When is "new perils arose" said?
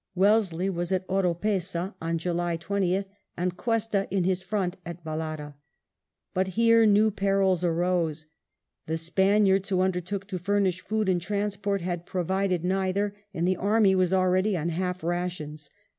6.87-8.25